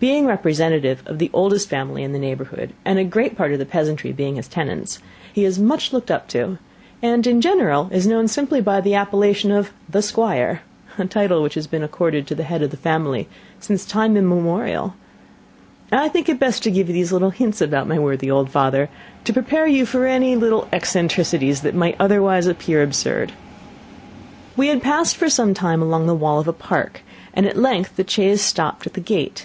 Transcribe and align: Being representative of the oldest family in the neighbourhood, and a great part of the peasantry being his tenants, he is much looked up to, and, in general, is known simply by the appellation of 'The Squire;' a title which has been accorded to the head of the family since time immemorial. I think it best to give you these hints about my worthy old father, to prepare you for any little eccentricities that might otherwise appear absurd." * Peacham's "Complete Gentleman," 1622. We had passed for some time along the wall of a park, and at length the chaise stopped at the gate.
Being 0.00 0.24
representative 0.24 1.02
of 1.04 1.18
the 1.18 1.28
oldest 1.34 1.68
family 1.68 2.02
in 2.02 2.12
the 2.12 2.18
neighbourhood, 2.18 2.72
and 2.86 2.98
a 2.98 3.04
great 3.04 3.36
part 3.36 3.52
of 3.52 3.58
the 3.58 3.66
peasantry 3.66 4.12
being 4.12 4.36
his 4.36 4.48
tenants, 4.48 4.98
he 5.30 5.44
is 5.44 5.58
much 5.58 5.92
looked 5.92 6.10
up 6.10 6.26
to, 6.28 6.56
and, 7.02 7.26
in 7.26 7.42
general, 7.42 7.86
is 7.92 8.06
known 8.06 8.26
simply 8.26 8.62
by 8.62 8.80
the 8.80 8.94
appellation 8.94 9.50
of 9.52 9.72
'The 9.90 10.00
Squire;' 10.00 10.62
a 10.96 11.04
title 11.04 11.42
which 11.42 11.52
has 11.52 11.66
been 11.66 11.82
accorded 11.82 12.26
to 12.28 12.34
the 12.34 12.44
head 12.44 12.62
of 12.62 12.70
the 12.70 12.78
family 12.78 13.28
since 13.58 13.84
time 13.84 14.16
immemorial. 14.16 14.94
I 15.92 16.08
think 16.08 16.30
it 16.30 16.40
best 16.40 16.62
to 16.62 16.70
give 16.70 16.88
you 16.88 16.94
these 16.94 17.10
hints 17.34 17.60
about 17.60 17.86
my 17.86 17.98
worthy 17.98 18.30
old 18.30 18.48
father, 18.48 18.88
to 19.24 19.34
prepare 19.34 19.66
you 19.66 19.84
for 19.84 20.06
any 20.06 20.34
little 20.34 20.66
eccentricities 20.72 21.60
that 21.60 21.74
might 21.74 21.96
otherwise 22.00 22.46
appear 22.46 22.82
absurd." 22.82 23.32
* 23.32 24.54
Peacham's 24.56 24.56
"Complete 24.56 24.66
Gentleman," 24.66 24.66
1622. 24.66 24.66
We 24.66 24.68
had 24.68 24.82
passed 24.82 25.16
for 25.18 25.28
some 25.28 25.52
time 25.52 25.82
along 25.82 26.06
the 26.06 26.14
wall 26.14 26.40
of 26.40 26.48
a 26.48 26.54
park, 26.54 27.02
and 27.34 27.44
at 27.44 27.58
length 27.58 27.96
the 27.96 28.08
chaise 28.08 28.40
stopped 28.40 28.86
at 28.86 28.94
the 28.94 29.00
gate. 29.02 29.44